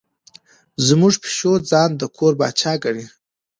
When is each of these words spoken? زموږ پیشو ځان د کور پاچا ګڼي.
زموږ 0.87 1.13
پیشو 1.23 1.51
ځان 1.69 1.89
د 1.99 2.01
کور 2.17 2.33
پاچا 2.39 2.71
ګڼي. 2.83 3.05